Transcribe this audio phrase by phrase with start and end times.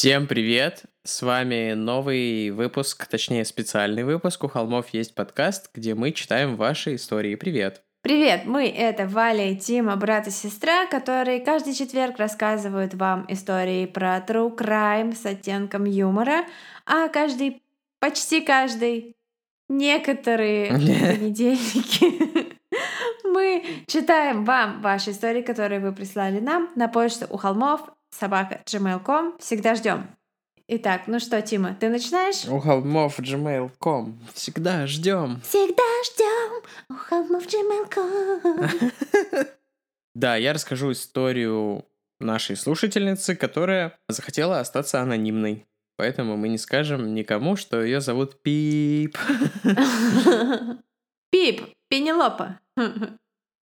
[0.00, 0.84] Всем привет!
[1.04, 4.42] С вами новый выпуск, точнее специальный выпуск.
[4.42, 7.34] У холмов есть подкаст, где мы читаем ваши истории.
[7.34, 7.82] Привет!
[8.00, 13.84] Привет, мы это Валя и Тима, брат и сестра, которые каждый четверг рассказывают вам истории
[13.84, 16.46] про true crime с оттенком юмора,
[16.86, 17.62] а каждый,
[17.98, 19.16] почти каждый,
[19.68, 22.56] некоторые понедельники
[23.24, 29.38] мы читаем вам ваши истории, которые вы прислали нам на почту у холмов собака gmail.com.
[29.38, 30.08] Всегда ждем.
[30.72, 32.46] Итак, ну что, Тима, ты начинаешь?
[32.46, 34.20] У холмов gmail.com.
[34.34, 35.40] Всегда ждем.
[35.42, 38.92] Всегда ждем у холмов gmail.com.
[40.14, 41.84] Да, я расскажу историю
[42.18, 45.66] нашей слушательницы, которая захотела остаться анонимной.
[45.96, 49.16] Поэтому мы не скажем никому, что ее зовут Пип.
[51.30, 52.58] Пип, Пенелопа.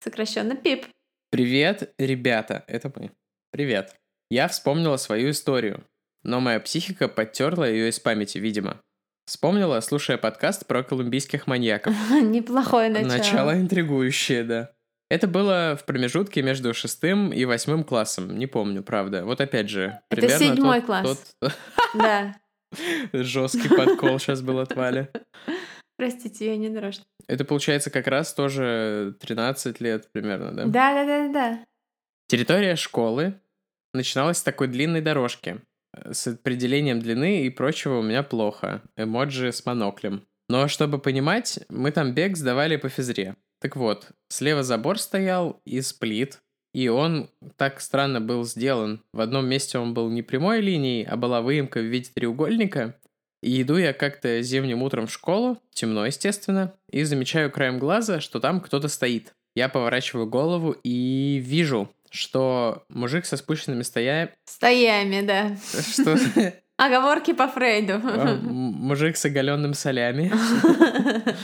[0.00, 0.86] Сокращенно Пип.
[1.30, 3.11] Привет, ребята, это мы.
[3.50, 3.97] Привет.
[4.30, 5.84] Я вспомнила свою историю,
[6.22, 8.80] но моя психика подтерла ее из памяти, видимо.
[9.26, 11.94] Вспомнила, слушая подкаст про колумбийских маньяков.
[12.10, 13.16] Неплохое начало.
[13.18, 14.70] Начало интригующее, да.
[15.10, 18.38] Это было в промежутке между шестым и восьмым классом.
[18.38, 19.24] Не помню, правда.
[19.24, 21.34] Вот опять же, Это примерно седьмой тот- класс.
[21.40, 21.52] тот
[21.94, 22.36] Да.
[23.14, 25.08] жесткий подкол сейчас был от Вали.
[25.96, 27.04] Простите, я не нарочно.
[27.26, 30.64] Это получается как раз тоже 13 лет примерно, да?
[30.66, 31.64] Да, да, да, да.
[32.28, 33.34] Территория школы
[33.98, 35.60] начиналась с такой длинной дорожки.
[36.10, 38.82] С определением длины и прочего у меня плохо.
[38.96, 40.22] Эмоджи с моноклем.
[40.48, 43.36] Но чтобы понимать, мы там бег сдавали по физре.
[43.60, 46.38] Так вот, слева забор стоял из плит,
[46.72, 49.02] и он так странно был сделан.
[49.12, 52.94] В одном месте он был не прямой линией, а была выемка в виде треугольника.
[53.42, 58.40] И иду я как-то зимним утром в школу, темно, естественно, и замечаю краем глаза, что
[58.40, 59.34] там кто-то стоит.
[59.55, 64.30] Я поворачиваю голову и вижу, что мужик со спущенными стоями...
[64.45, 65.57] Стоями, да.
[65.92, 66.19] Что...
[66.79, 68.01] Оговорки по Фрейду.
[68.05, 70.33] а, Мужик с оголенным солями.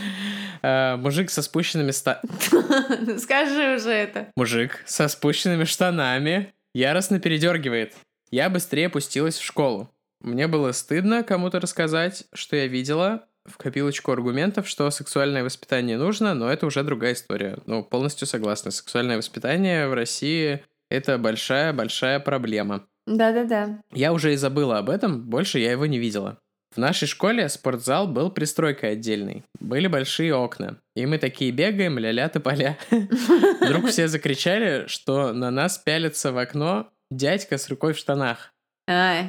[0.67, 2.23] А, Мужик со спущенными ста...
[3.19, 4.29] Скажи уже это.
[4.35, 7.93] Мужик со спущенными штанами яростно передергивает.
[8.31, 9.91] Я быстрее пустилась в школу.
[10.23, 16.34] Мне было стыдно кому-то рассказать, что я видела в копилочку аргументов, что сексуальное воспитание нужно,
[16.34, 17.59] но это уже другая история.
[17.66, 18.71] Ну, полностью согласна.
[18.71, 22.87] Сексуальное воспитание в России— это большая-большая проблема.
[23.06, 23.81] Да-да-да.
[23.93, 26.38] Я уже и забыла об этом, больше я его не видела.
[26.75, 29.44] В нашей школе спортзал был пристройкой отдельной.
[29.61, 30.78] Были большие окна.
[30.97, 32.76] И мы такие бегаем, ля-ля поля.
[33.61, 38.53] Вдруг все закричали, что на нас пялится в окно дядька с рукой в штанах.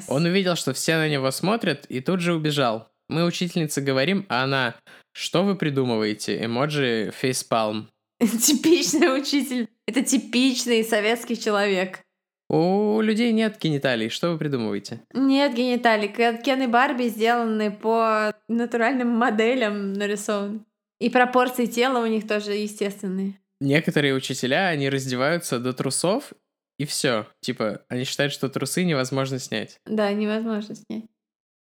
[0.07, 2.89] Он увидел, что все на него смотрят, и тут же убежал.
[3.09, 4.75] Мы учительнице говорим, а она
[5.13, 7.89] «Что вы придумываете?» Эмоджи фейспалм.
[8.19, 9.67] Типичный учитель.
[9.87, 12.01] Это типичный советский человек.
[12.49, 15.01] У людей нет гениталий, что вы придумываете?
[15.13, 16.07] Нет гениталий.
[16.07, 20.61] Кен и Барби сделаны по натуральным моделям нарисованы.
[20.99, 23.39] И пропорции тела у них тоже естественные.
[23.59, 26.33] Некоторые учителя, они раздеваются до трусов,
[26.77, 27.25] и все.
[27.41, 29.79] Типа, они считают, что трусы невозможно снять.
[29.85, 31.05] Да, невозможно снять.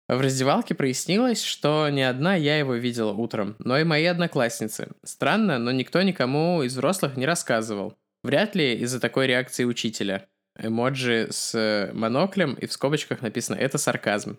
[0.09, 4.89] В раздевалке прояснилось, что не одна я его видела утром, но и мои одноклассницы.
[5.03, 7.97] Странно, но никто никому из взрослых не рассказывал.
[8.23, 10.27] Вряд ли из-за такой реакции учителя.
[10.59, 14.39] Эмоджи с э, моноклем, и в скобочках написано «это сарказм».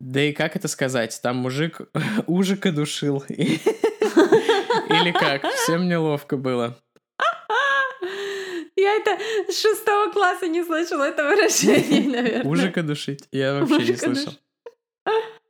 [0.00, 1.18] Да и как это сказать?
[1.22, 1.80] Там мужик
[2.26, 3.24] ужика душил.
[3.28, 5.44] Или как?
[5.54, 6.76] Всем неловко было.
[8.76, 9.18] Я это
[9.50, 12.50] с шестого класса не слышала это выражение, наверное.
[12.50, 13.24] Ужика душить?
[13.32, 14.34] Я вообще не слышал.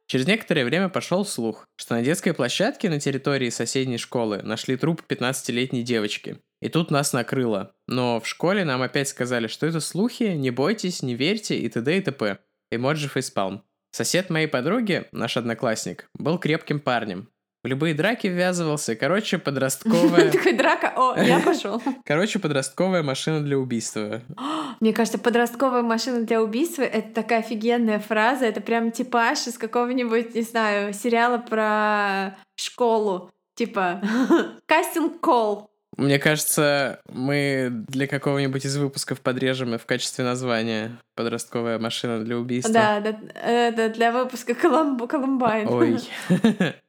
[0.07, 5.03] Через некоторое время пошел слух, что на детской площадке на территории соседней школы нашли труп
[5.09, 6.39] 15-летней девочки.
[6.61, 7.75] И тут нас накрыло.
[7.89, 11.99] Но в школе нам опять сказали, что это слухи, не бойтесь, не верьте и т.д.
[11.99, 12.39] и т.п.
[12.71, 13.65] Эмоджи фейспалм.
[13.91, 17.29] Сосед моей подруги, наш одноклассник, был крепким парнем.
[17.65, 18.95] В любые драки ввязывался.
[18.95, 20.31] Короче, подростковая...
[20.31, 20.93] Такой драка.
[20.95, 21.83] О, я пошел.
[22.05, 24.21] Короче, подростковая машина для убийства.
[24.81, 28.45] Мне кажется, подростковая машина для убийства— это такая офигенная фраза.
[28.45, 33.31] Это прям типаж из какого-нибудь, не знаю, сериала про школу.
[33.55, 34.03] Типа
[34.67, 35.71] кастинг-колл.
[35.97, 42.37] Мне кажется, мы для какого-нибудь из выпусков подрежем и в качестве названия подростковая машина для
[42.37, 42.75] убийства.
[42.75, 45.07] Да, да, это для выпуска Колумб...
[45.09, 45.69] Колумбайн.
[45.69, 46.01] Ой.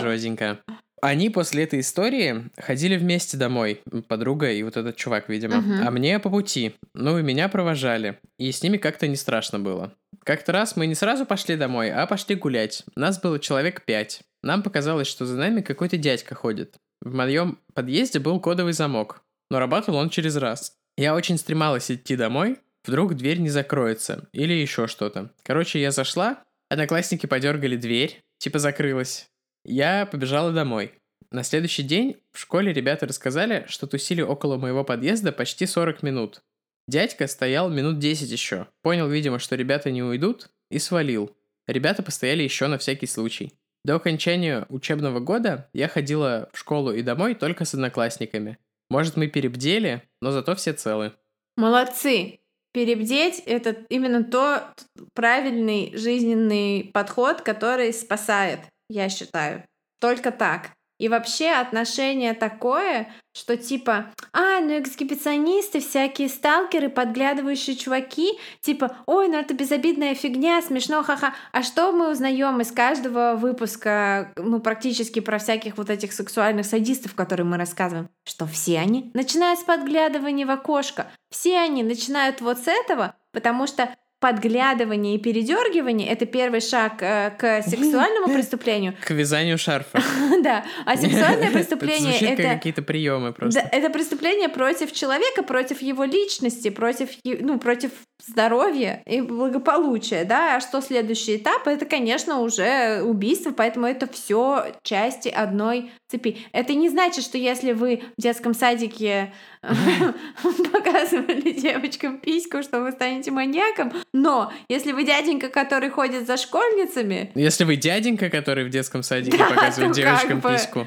[0.00, 0.60] Жёстенько.
[1.00, 5.56] Они после этой истории ходили вместе домой, подруга и вот этот чувак, видимо.
[5.56, 5.86] Мгм.
[5.86, 6.76] А мне по пути.
[6.94, 8.18] Ну и меня провожали.
[8.38, 9.92] И с ними как-то не страшно было.
[10.24, 12.84] Как-то раз мы не сразу пошли домой, а пошли гулять.
[12.96, 14.22] Нас было человек пять.
[14.42, 16.76] Нам показалось, что за нами какой-то дядька ходит.
[17.02, 19.20] В моем подъезде был кодовый замок,
[19.50, 20.72] но работал он через раз.
[20.96, 25.30] Я очень стремалась идти домой, вдруг дверь не закроется или еще что-то.
[25.42, 26.38] Короче, я зашла,
[26.70, 29.26] одноклассники подергали дверь, типа закрылась.
[29.64, 30.92] Я побежала домой.
[31.30, 36.42] На следующий день в школе ребята рассказали, что тусили около моего подъезда почти 40 минут.
[36.86, 38.68] Дядька стоял минут 10 еще.
[38.82, 41.34] Понял, видимо, что ребята не уйдут, и свалил.
[41.66, 43.54] Ребята постояли еще на всякий случай.
[43.84, 48.58] До окончания учебного года я ходила в школу и домой только с одноклассниками.
[48.90, 51.12] Может, мы перебдели, но зато все целы.
[51.56, 52.40] Молодцы!
[52.72, 54.74] Перебдеть— это именно то
[55.14, 58.60] правильный жизненный подход, который спасает,
[58.94, 59.64] я считаю.
[60.00, 60.70] Только так.
[61.00, 69.26] И вообще отношение такое, что типа, а, ну эксгибиционисты, всякие сталкеры, подглядывающие чуваки, типа, ой,
[69.26, 71.34] ну это безобидная фигня, смешно, ха-ха.
[71.50, 77.16] А что мы узнаем из каждого выпуска, ну практически про всяких вот этих сексуальных садистов,
[77.16, 78.08] которые мы рассказываем?
[78.24, 83.66] Что все они начинают с подглядывания в окошко, все они начинают вот с этого, потому
[83.66, 83.92] что
[84.24, 88.94] подглядывание и передергивание это первый шаг э, к сексуальному преступлению.
[89.04, 90.00] К вязанию шарфа.
[90.42, 90.64] Да.
[90.86, 92.42] А сексуальное преступление это...
[92.42, 93.60] какие-то приемы просто.
[93.60, 97.90] Да, это преступление против человека, против его личности, против, ну, против
[98.26, 100.56] здоровья и благополучия, да.
[100.56, 101.66] А что следующий этап?
[101.66, 106.38] Это, конечно, уже убийство, поэтому это все части одной цепи.
[106.52, 109.32] Это не значит, что если вы в детском садике
[110.72, 113.92] показывали девочкам письку, что вы станете маньяком.
[114.14, 117.32] Но если вы дяденька, который ходит за школьницами...
[117.34, 120.86] Если вы дяденька, который в детском садике показывает девочкам письку...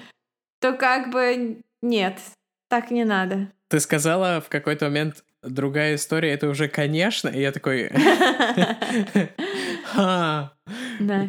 [0.62, 2.20] То как бы нет,
[2.70, 3.52] так не надо.
[3.68, 7.92] Ты сказала в какой-то момент другая история, это уже конечно, и я такой...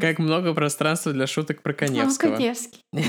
[0.01, 2.37] Как много пространства для шуток про Коневского.
[2.37, 2.81] Коневский.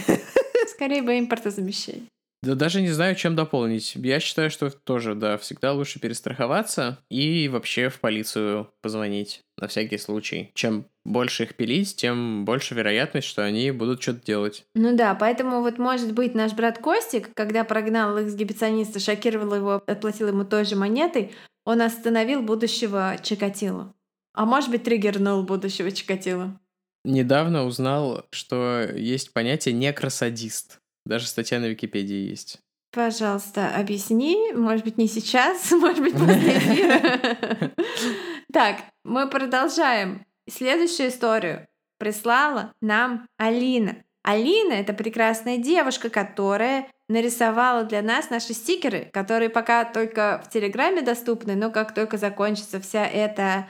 [0.68, 2.07] Скорее бы импортозамещение.
[2.41, 3.95] Да даже не знаю, чем дополнить.
[3.95, 9.97] Я считаю, что тоже, да, всегда лучше перестраховаться и вообще в полицию позвонить на всякий
[9.97, 10.51] случай.
[10.53, 14.63] Чем больше их пилить, тем больше вероятность, что они будут что-то делать.
[14.74, 20.30] Ну да, поэтому вот может быть наш брат Костик, когда прогнал эксгибициониста, шокировал его, отплатил
[20.30, 21.31] ему той же монетой,
[21.65, 23.94] он остановил будущего Чикатило.
[24.33, 26.57] А может быть триггернул будущего Чикатило.
[27.03, 30.78] Недавно узнал, что есть понятие некросадист.
[31.05, 32.59] Даже статья на Википедии есть.
[32.91, 34.51] Пожалуйста, объясни.
[34.53, 37.71] Может быть, не сейчас, может быть, после эфира.
[38.51, 40.25] Так, мы продолжаем.
[40.49, 41.67] Следующую историю
[41.99, 43.97] прислала нам Алина.
[44.23, 51.01] Алина— это прекрасная девушка, которая нарисовала для нас наши стикеры, которые пока только в Телеграме
[51.01, 53.67] доступны, но как только закончится вся эта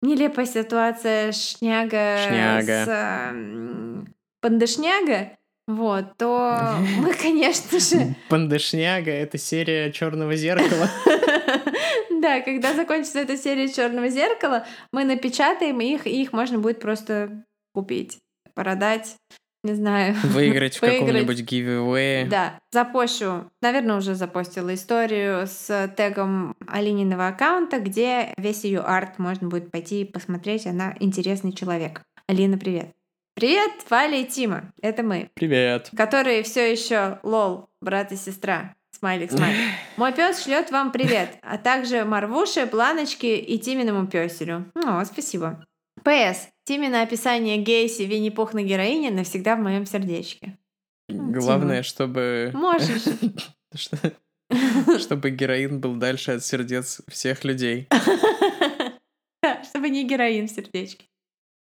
[0.00, 2.84] нелепая ситуация шняга, шняга.
[2.84, 4.04] с э,
[4.40, 5.36] пандышняга,
[5.66, 8.14] вот, то мы, конечно же...
[8.28, 10.88] Пандышняга— это серия Черного зеркала.
[12.10, 17.44] Да, когда закончится эта серия Черного зеркала, мы напечатаем их, и их можно будет просто
[17.74, 18.18] купить,
[18.54, 19.16] продать,
[19.64, 20.14] не знаю.
[20.22, 22.28] Выиграть в каком-нибудь giveaway.
[22.28, 29.48] Да, запощу, наверное, уже запостила историю с тегом Алининого аккаунта, где весь ее арт можно
[29.48, 30.66] будет пойти и посмотреть.
[30.66, 32.02] Она интересный человек.
[32.28, 32.92] Алина, привет.
[33.34, 34.72] Привет, Валя и Тима.
[34.82, 35.30] Это мы.
[35.34, 35.90] Привет.
[35.96, 38.76] Которые все еще lol, брат и сестра.
[38.90, 39.56] Смайлик, смайлик.
[39.96, 44.70] Мой пес шлет вам привет, а также Марвуше, Планочке и Тиминому песелю.
[44.74, 45.64] О, спасибо.
[46.04, 46.50] P.S.
[46.64, 50.58] Тимино описание Гейси Винни-Пух на героине навсегда в моем сердечке.
[51.08, 51.82] Главное, Тима.
[51.82, 52.50] чтобы...
[52.54, 53.02] Можешь.
[55.00, 57.88] Чтобы героин был дальше от сердец всех людей.
[59.64, 61.06] Чтобы не героин в сердечке.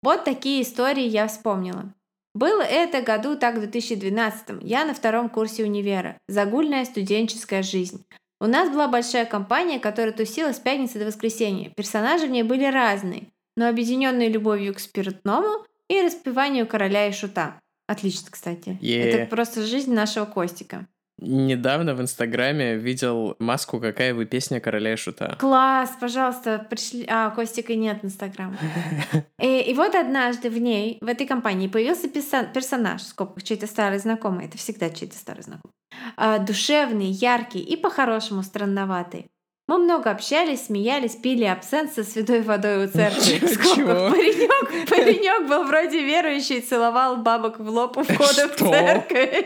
[0.02, 1.94] Вот такие истории я вспомнила.
[2.34, 6.18] Было это году так в 2012 Я на втором курсе универа.
[6.28, 8.06] Загульная студенческая жизнь.
[8.40, 11.72] У нас была большая компания, которая тусила с пятницы до воскресенья.
[11.76, 13.28] Персонажи в ней были разные,
[13.58, 17.60] но объединенные любовью к спиртному и распеванию короля и шута.
[17.88, 18.78] Отлично, кстати.
[18.82, 19.02] Yeah.
[19.02, 20.88] Это просто жизнь нашего Костика.
[21.22, 25.36] Недавно в Инстаграме видел маску «Какая вы песня короля и шута».
[25.40, 27.06] Класс, пожалуйста, пришли...
[27.10, 28.58] А, Костика нет Инстаграма.
[29.42, 34.00] И, и вот однажды в ней, в этой компании, появился персонаж, в скобках, чей-то старый
[34.00, 34.46] знакомый.
[34.46, 35.74] Это всегда чей-то старый знакомый.
[36.18, 39.28] А, душевный, яркий и по-хорошему странноватый.
[39.70, 43.38] Мы много общались, смеялись, пили абсент со святой водой у церкви.
[43.76, 44.10] Чего?
[44.10, 49.46] Паренек, паренек был вроде верующий, целовал бабок в лоб у входа в церковь.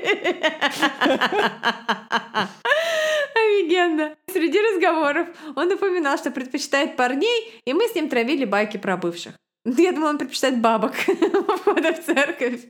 [3.36, 4.16] Офигенно.
[4.32, 5.28] Среди разговоров
[5.58, 9.34] он напоминал, что предпочитает парней, и мы с ним травили байки про бывших.
[9.66, 12.62] Я думала, он предпочитает бабок у входа в церковь.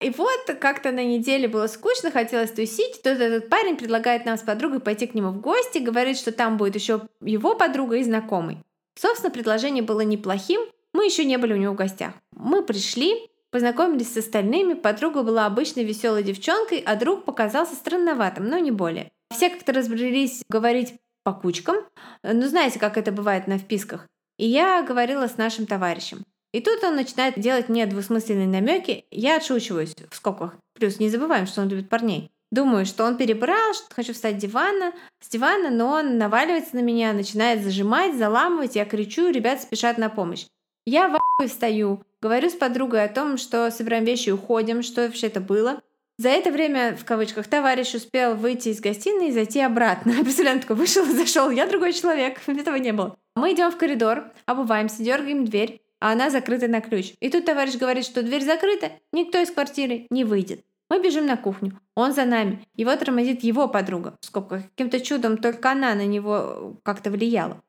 [0.00, 3.02] И вот как-то на неделе было скучно, хотелось тусить.
[3.02, 6.56] Тут этот парень предлагает нам с подругой пойти к нему в гости, говорит, что там
[6.56, 8.58] будет еще его подруга и знакомый.
[8.94, 10.60] Собственно, предложение было неплохим,
[10.92, 12.12] мы еще не были у него в гостях.
[12.32, 18.58] Мы пришли, познакомились с остальными, подруга была обычной веселой девчонкой, а друг показался странноватым, но
[18.58, 19.10] не более.
[19.32, 21.76] Все как-то разбрелись говорить по кучкам,
[22.22, 24.06] ну знаете, как это бывает на вписках.
[24.38, 26.24] И я говорила с нашим товарищем.
[26.52, 30.54] И тут он начинает делать мне двусмысленные намеки, я отшучиваюсь в скобках.
[30.74, 32.30] Плюс не забываем, что он любит парней.
[32.50, 36.80] Думаю, что он перебрал, что хочу встать с дивана, с дивана, но он наваливается на
[36.80, 40.46] меня, начинает зажимать, заламывать, я кричу, ребят спешат на помощь.
[40.86, 45.26] Я в встаю, говорю с подругой о том, что собираем вещи и уходим, что вообще
[45.26, 45.80] это было.
[46.16, 50.12] За это время, в кавычках, товарищ успел выйти из гостиной и зайти обратно.
[50.22, 53.16] Представляю, такой вышел, зашел, я другой человек, этого не было.
[53.36, 57.14] Мы идем в коридор, обуваемся, дергаем дверь, а она закрыта на ключ.
[57.20, 60.64] И тут товарищ говорит, что дверь закрыта, никто из квартиры не выйдет.
[60.90, 65.70] Мы бежим на кухню, он за нами, его тормозит его подруга, скобках, каким-то чудом только
[65.72, 67.62] она на него как-то влияла.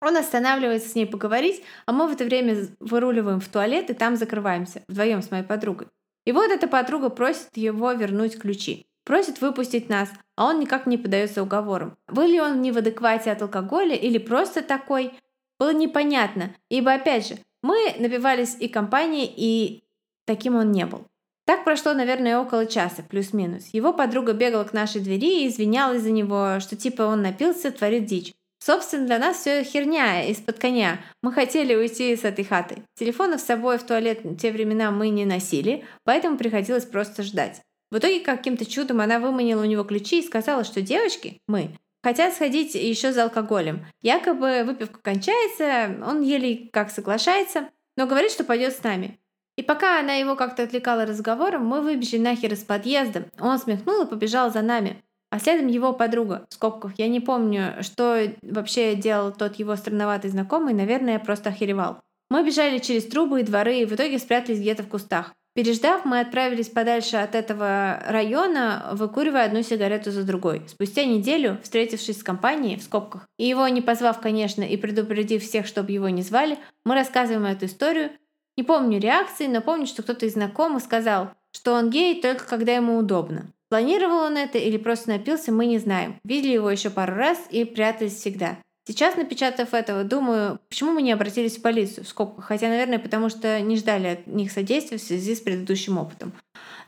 [0.00, 4.16] Он останавливается с ней поговорить, а мы в это время выруливаем в туалет и там
[4.16, 5.86] закрываемся, вдвоем с моей подругой.
[6.26, 8.86] И вот эта подруга просит его вернуть ключи.
[9.04, 11.96] Просит выпустить нас, а он никак не поддается уговорам.
[12.08, 15.12] Был ли он не в адеквате от алкоголя или просто такой,
[15.58, 19.84] было непонятно, ибо опять же, мы напивались и компанией, и
[20.26, 21.06] таким он не был.
[21.46, 23.68] Так прошло, наверное, около часа, плюс-минус.
[23.72, 28.04] Его подруга бегала к нашей двери и извинялась за него, что типа он напился, творит
[28.04, 28.34] дичь.
[28.58, 31.00] Собственно, для нас все херня из-под коня.
[31.22, 32.82] Мы хотели уйти с этой хаты.
[32.98, 37.62] Телефонов с собой в туалет в те времена мы не носили, поэтому приходилось просто ждать.
[37.90, 41.70] В итоге каким-то чудом она выманила у него ключи и сказала, что девочки, мы,
[42.04, 43.86] хотят сходить еще за алкоголем.
[44.02, 49.18] Якобы выпивка кончается, он еле как соглашается, но говорит, что пойдет с нами.
[49.56, 53.26] И пока она его как-то отвлекала разговором, мы выбежали нахер из подъезда.
[53.40, 55.02] Он смехнул и побежал за нами
[55.34, 56.92] а следом его подруга, в скобках.
[56.96, 61.98] Я не помню, что вообще делал тот его странноватый знакомый, наверное, просто охеревал.
[62.30, 65.34] Мы бежали через трубы и дворы и в итоге спрятались где-то в кустах.
[65.54, 70.62] Переждав, мы отправились подальше от этого района, выкуривая одну сигарету за другой.
[70.66, 75.66] Спустя неделю, встретившись с компанией, в скобках, и его не позвав, конечно, и предупредив всех,
[75.66, 78.10] чтобы его не звали, мы рассказываем эту историю.
[78.56, 82.74] Не помню реакции, но помню, что кто-то из знакомых сказал, что он гей только когда
[82.74, 83.46] ему удобно.
[83.68, 86.16] Планировал он это или просто напился, мы не знаем.
[86.24, 88.58] Видели его еще пару раз и прятались всегда.
[88.86, 93.30] Сейчас, напечатав этого, думаю, почему мы не обратились в полицию, в скобках, хотя, наверное, потому
[93.30, 96.32] что не ждали от них содействия в связи с предыдущим опытом.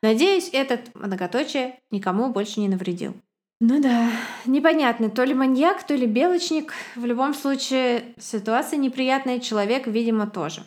[0.03, 3.15] Надеюсь, этот многоточие никому больше не навредил.
[3.61, 4.11] Ну да,
[4.45, 6.75] непонятно, то ли маньяк, то ли белочник.
[6.95, 10.63] В любом случае, ситуация неприятная, человек, видимо, тоже.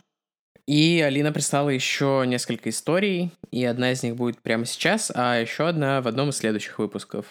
[0.65, 5.67] И Алина прислала еще несколько историй, и одна из них будет прямо сейчас, а еще
[5.67, 7.27] одна в одном из следующих выпусков.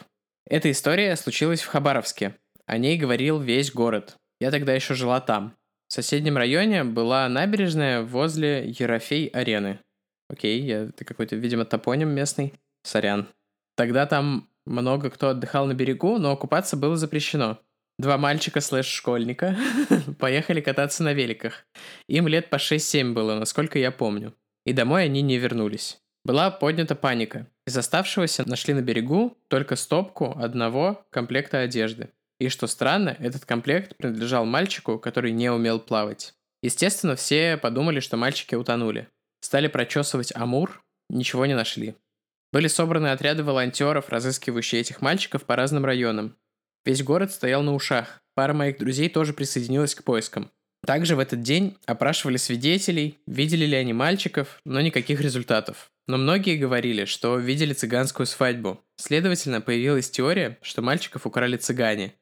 [0.49, 2.35] Эта история случилась в Хабаровске.
[2.68, 4.18] О ней говорил весь город.
[4.40, 5.56] Я тогда еще жила там.
[5.88, 9.80] В соседнем районе была набережная возле Ерофей-арены.
[10.28, 12.52] Окей, я, это какой-то, видимо, топоним местный.
[12.82, 13.26] Сорян.
[13.75, 17.58] Тогда там много кто отдыхал на берегу, но купаться было запрещено.
[17.98, 19.56] Два мальчика слэш-школьника
[20.18, 21.64] поехали кататься на великах.
[22.06, 24.34] Им лет по 6-7 было, насколько я помню.
[24.66, 26.02] И домой они не вернулись.
[26.22, 27.46] Была поднята паника.
[27.66, 32.10] Из оставшегося нашли на берегу только стопку одного комплекта одежды.
[32.40, 36.35] И что странно, этот комплект принадлежал мальчику, который не умел плавать.
[36.62, 39.09] Естественно, все подумали, что мальчики утонули.
[39.40, 41.95] Стали прочесывать Амур, ничего не нашли.
[42.52, 46.37] Были собраны отряды волонтеров, разыскивающие этих мальчиков по разным районам.
[46.85, 48.23] Весь город стоял на ушах.
[48.35, 50.50] Пара моих друзей тоже присоединилась к поискам.
[50.87, 55.90] Также в этот день опрашивали свидетелей, видели ли они мальчиков, но никаких результатов.
[56.07, 58.80] Но многие говорили, что видели цыганскую свадьбу.
[58.97, 62.14] Следовательно, появилась теория, что мальчиков украли цыгане.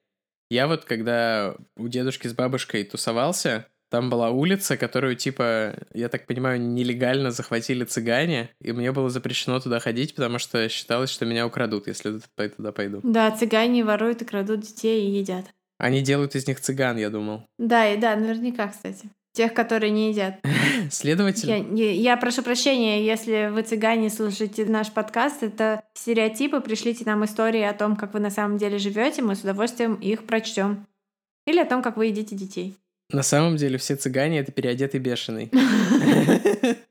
[0.50, 6.26] Я вот, когда у дедушки с бабушкой тусовался, там была улица, которую, типа, я так
[6.26, 11.46] понимаю, нелегально захватили цыгане, и мне было запрещено туда ходить, потому что считалось, что меня
[11.46, 13.00] украдут, если туда пойду.
[13.02, 15.46] Да, цыгане воруют и крадут детей и едят.
[15.78, 17.46] Они делают из них цыган, я думал.
[17.58, 19.10] Да, и да, наверняка, кстати.
[19.36, 20.40] Тех, которые не едят.
[20.90, 21.50] Следовательно...
[21.50, 27.22] Я, я, я прошу прощения, если вы цыгане слушаете наш подкаст, это стереотипы, пришлите нам
[27.22, 30.86] истории о том, как вы на самом деле живете, мы с удовольствием их прочтем.
[31.46, 32.76] Или о том, как вы едите детей.
[33.10, 35.52] На самом деле все цыгане— это переодетый бешеный.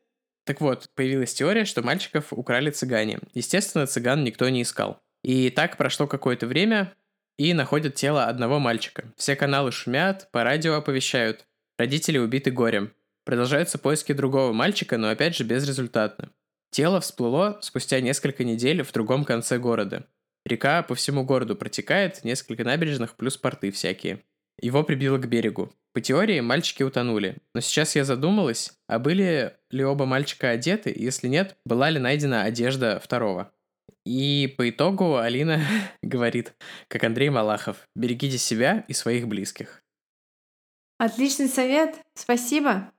[0.46, 3.18] Так вот, появилась теория, что мальчиков украли цыгане.
[3.34, 5.00] Естественно, цыган никто не искал.
[5.24, 6.94] И так прошло какое-то время,
[7.40, 9.12] и находят тело одного мальчика.
[9.18, 11.46] Все каналы шумят, по радио оповещают.
[11.78, 12.94] Родители убиты горем.
[13.26, 16.32] Продолжаются поиски другого мальчика, но опять же безрезультатно.
[16.72, 20.08] Тело всплыло спустя несколько недель в другом конце города.
[20.46, 24.22] Река по всему городу протекает, несколько набережных плюс порты всякие.
[24.62, 25.74] Его прибило к берегу.
[25.94, 27.38] По теории, мальчики утонули.
[27.54, 30.94] Но сейчас я задумалась, а были ли оба мальчика одеты?
[30.96, 33.52] Если нет, была ли найдена одежда второго?
[34.06, 35.62] И по итогу Алина
[36.04, 36.54] говорит,
[36.88, 39.85] как Андрей Малахов, берегите себя и своих близких.
[40.98, 42.92] Отличный совет, спасибо.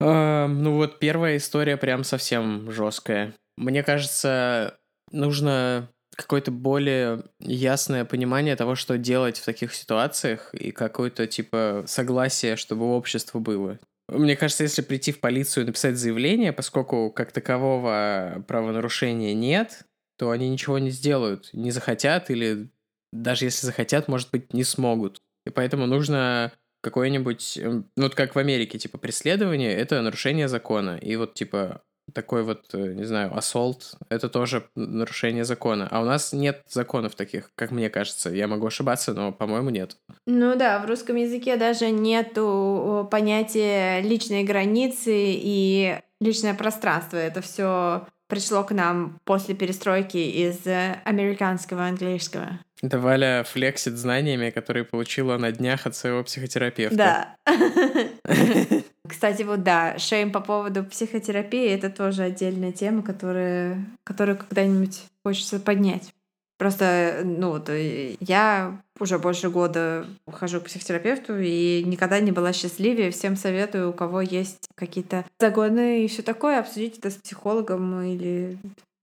[0.00, 3.34] А, ну вот первая история прям совсем жесткая.
[3.56, 4.78] Мне кажется,
[5.10, 12.56] нужно какое-то более ясное понимание того, что делать в таких ситуациях, и какое-то типа согласие,
[12.56, 13.78] чтобы общество было.
[14.08, 19.84] Мне кажется, если прийти в полицию и написать заявление, поскольку как такового правонарушения нет,
[20.18, 22.68] то они ничего не сделают, не захотят или
[23.12, 25.18] даже если захотят, может быть, не смогут.
[25.46, 26.52] И поэтому нужно
[26.84, 30.98] какое-нибудь, эм, ну вот как в Америке, типа преследование— это нарушение закона.
[31.02, 35.88] И вот типа такой вот, э, не знаю, ассолт— это тоже нарушение закона.
[35.90, 38.30] А у нас нет законов таких, как мне кажется.
[38.30, 39.96] Я могу ошибаться, но, по-моему, нет.
[40.26, 47.16] Ну да, в русском языке даже нету понятия личной границы и личное пространство.
[47.16, 50.66] Это все пришло к нам после перестройки из
[51.04, 52.60] американского английского.
[52.82, 56.96] Это Валя флексит знаниями, которые получила на днях от своего психотерапевта.
[56.96, 57.36] Да.
[59.08, 65.60] Кстати, вот да, шейм по поводу психотерапии— это тоже отдельная тема, которая, которую когда-нибудь хочется
[65.60, 66.12] поднять.
[66.56, 72.52] Просто, ну, вот, э, я уже больше года хожу к психотерапевту и никогда не была
[72.52, 73.10] счастливее.
[73.10, 78.56] Всем советую, у кого есть какие-то загоны и все такое, обсудить это с психологом или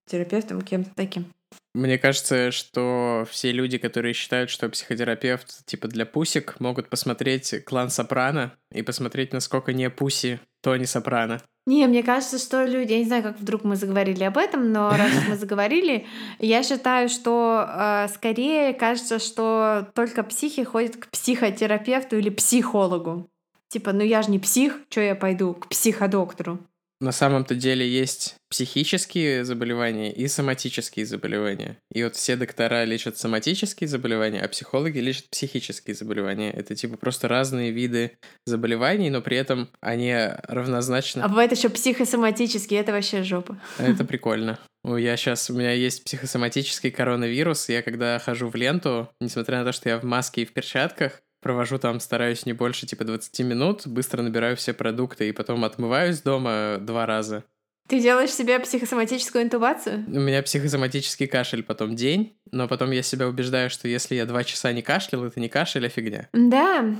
[0.08, 1.26] терапевтом, кем-то таким.
[1.74, 7.90] Мне кажется, что все люди, которые считают, что психотерапевт типа для пусик, могут посмотреть «Клан
[7.90, 11.42] Сопрано» и посмотреть, насколько не пуси Тони Сопрано.
[11.68, 14.90] Не, мне кажется, что люди, я не знаю, как вдруг мы заговорили об этом, но
[14.98, 16.08] раз мы заговорили,
[16.40, 23.30] я считаю, что э, скорее кажется, что только психи ходят к психотерапевту или психологу.
[23.70, 26.60] Типа, ну я же не псих, что я пойду к психодоктору?
[27.02, 31.78] На самом-то деле есть психические заболевания и соматические заболевания.
[31.92, 36.52] И вот все доктора лечат соматические заболевания, а психологи лечат психические заболевания.
[36.52, 38.12] Это типа просто разные виды
[38.46, 41.26] заболеваний, но при этом они равнозначно...
[41.26, 43.60] А бывает еще психосоматические, это вообще жопа.
[43.80, 44.60] Это прикольно.
[44.84, 49.72] Я сейчас, у меня есть психосоматический коронавирус, я когда хожу в ленту, несмотря на то,
[49.72, 53.88] что я в маске и в перчатках, провожу там, стараюсь не больше типа 20 минут,
[53.88, 57.44] быстро набираю все продукты и потом отмываюсь дома два раза.
[57.88, 60.06] Ты делаешь себе психосоматическую интубацию?
[60.08, 64.46] У меня психосоматический кашель потом день, но потом я себя убеждаю, что если я два
[64.46, 66.30] часа не кашлял, это не кашель, а фигня.
[66.32, 66.96] Да,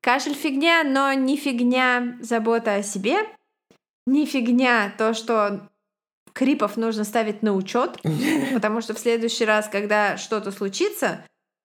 [0.00, 3.16] кашель фигня, но не фигня забота о себе,
[4.06, 5.70] не фигня то, что
[6.34, 7.98] крипов нужно ставить на учет,
[8.52, 11.24] потому что в следующий раз, когда что-то случится,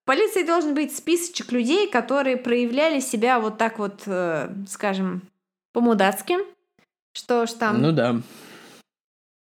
[0.10, 5.22] полиции должен быть списочек людей, которые проявляли себя вот так вот, э, скажем,
[5.72, 6.38] по-мудацки.
[7.14, 7.80] Что ж там...
[7.80, 8.20] Ну да.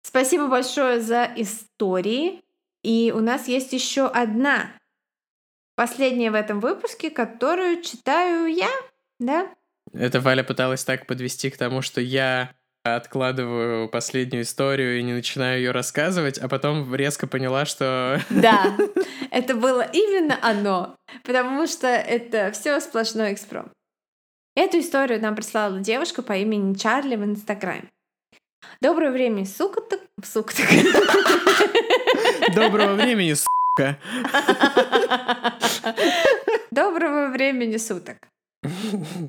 [0.04, 2.43] Спасибо большое за истории.
[2.84, 4.71] И у нас есть еще одна,
[5.76, 8.69] последняя в этом выпуске, которую читаю я,
[9.17, 9.52] да?
[9.93, 15.60] Это Валя пыталась так подвести к тому, что я откладываю последнюю историю и не начинаю
[15.60, 18.20] ее рассказывать, а потом резко поняла, что...
[18.30, 18.76] Да,
[19.30, 23.72] это было именно оно, потому что это все сплошной экспром.
[24.56, 27.89] Эту историю нам прислала девушка по имени Чарли в Инстаграме.
[28.82, 30.02] Доброго времени, сука так...
[30.24, 30.70] Сука так.
[32.56, 33.98] Доброго времени, сука.
[36.72, 38.17] Доброго времени суток.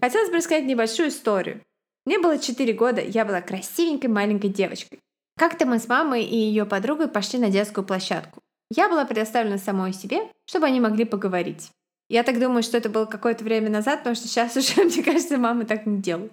[0.00, 1.62] Хотелось бы рассказать небольшую историю.
[2.04, 4.98] Мне было 4 года, я была красивенькой маленькой девочкой.
[5.38, 8.40] Как-то мы с мамой и ее подругой пошли на детскую площадку.
[8.74, 11.70] Я была предоставлена самой себе, чтобы они могли поговорить.
[12.08, 15.38] Я так думаю, что это было какое-то время назад, потому что сейчас уже, мне кажется,
[15.38, 16.32] мамы так не делают.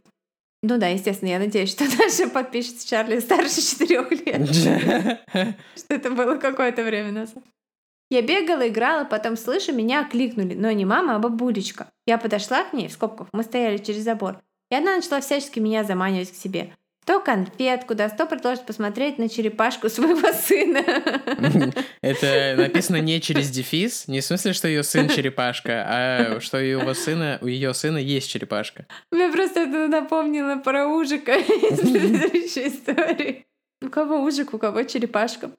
[0.61, 4.49] Ну да, естественно, я надеюсь, что наша подписчица Чарли старше четырех лет.
[5.75, 7.43] Что это было какое-то время назад.
[8.09, 11.87] Я бегала, играла, потом слышу, меня окликнули, но не мама, а бабулечка.
[12.05, 14.41] Я подошла к ней, в скобках, мы стояли через забор.
[14.69, 16.71] И она начала всячески меня заманивать к себе.
[17.05, 20.83] То конфетку даст, то предложит посмотреть на черепашку своего сына.
[22.01, 26.61] Это написано не через дефис, не в смысле, что ее сын черепашка, а что у
[26.61, 28.85] его сына, у ее сына есть черепашка.
[29.11, 33.47] Мне просто это напомнило про ужика из предыдущей истории.
[33.81, 35.49] У кого ужик, у кого черепашка.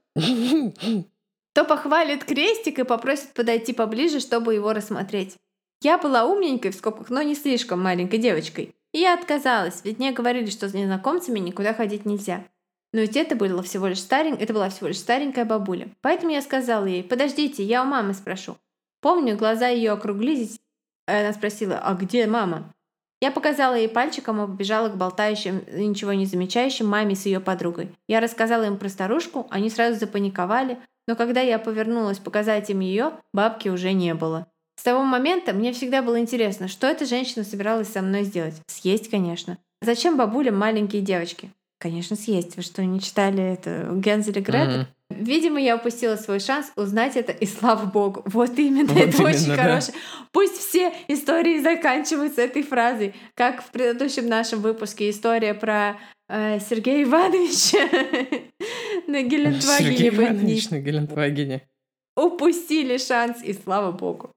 [1.52, 5.34] То похвалит крестик и попросит подойти поближе, чтобы его рассмотреть.
[5.82, 8.72] Я была умненькой в скобках, но не слишком маленькой девочкой.
[8.92, 12.44] И я отказалась, ведь мне говорили, что с незнакомцами никуда ходить нельзя.
[12.92, 14.34] Но ведь это, было всего лишь старень...
[14.34, 15.88] это была всего лишь старенькая бабуля.
[16.00, 18.56] Поэтому я сказала ей, подождите, я у мамы спрошу.
[19.00, 20.60] Помню, глаза ее округлились,
[21.08, 22.74] и она спросила, а где мама?
[23.22, 27.94] Я показала ей пальчиком и побежала к болтающим, ничего не замечающим маме с ее подругой.
[28.08, 33.12] Я рассказала им про старушку, они сразу запаниковали, но когда я повернулась показать им ее,
[33.32, 34.46] бабки уже не было.
[34.80, 38.54] С того момента мне всегда было интересно, что эта женщина собиралась со мной сделать.
[38.66, 39.58] Съесть, конечно.
[39.82, 41.50] Зачем бабулям маленькие девочки?
[41.78, 42.56] Конечно, съесть.
[42.56, 44.86] Вы что, не читали это Гензель и Гретель?
[45.10, 45.22] Мгм.
[45.22, 48.22] Видимо, я упустила свой шанс узнать это, и слава богу.
[48.24, 49.62] Вот именно, Вот это очень именно, да.
[49.64, 49.98] хорошее.
[50.32, 53.14] Пусть все истории заканчиваются этой фразой.
[53.34, 55.98] Как в предыдущем нашем выпуске история про
[56.30, 57.86] э, Сергея Ивановича
[59.06, 61.68] на Гелендвагене Сергей Иванович на Гелендвагене.
[62.16, 64.32] упустили шанс, и слава богу.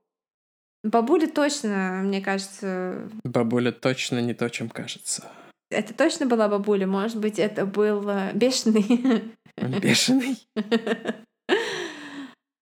[0.83, 5.31] Бабуля точно, мне кажется, Бабуля точно не то, чем кажется.
[5.69, 6.85] это точно была бабуля.
[6.87, 9.33] Может быть, это был э, бешеный.
[9.57, 10.37] Бешеный.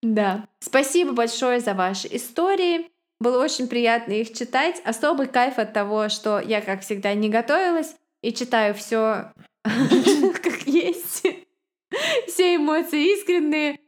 [0.04, 0.48] Да.
[0.60, 2.90] Спасибо большое за ваши истории.
[3.20, 4.82] Было очень приятно их читать.
[4.84, 9.32] Особый кайф от того, что я, как всегда, не готовилась и читаю все
[9.64, 11.24] как есть.
[12.28, 13.80] Все эмоции искренние,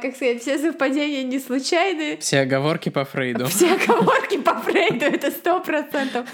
[0.00, 2.18] как сказать, все совпадения не случайные.
[2.18, 3.46] Все оговорки по Фрейду.
[3.46, 6.28] Все оговорки по Фрейду, это сто процентов.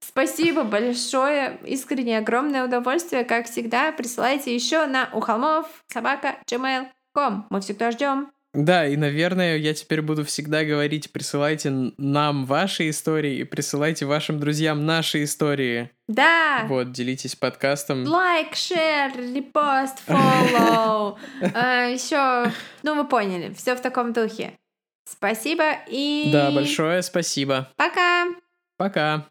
[0.00, 3.92] Спасибо большое, искренне огромное удовольствие, как всегда.
[3.92, 7.46] Присылайте еще на у холмов собака gmail.com.
[7.50, 8.30] Мы всегда ждем.
[8.56, 14.40] Да, и, наверное, я теперь буду всегда говорить, присылайте нам ваши истории и присылайте вашим
[14.40, 15.90] друзьям наши истории.
[16.08, 16.64] Да!
[16.66, 18.04] Вот, делитесь подкастом.
[18.04, 21.18] Лайк, share, репост, follow.
[21.40, 22.50] Еще,
[22.82, 24.52] ну вы поняли, все в таком духе.
[25.08, 27.68] Спасибо и Да, большое спасибо.
[27.76, 28.26] пока!
[28.78, 29.26] Пока.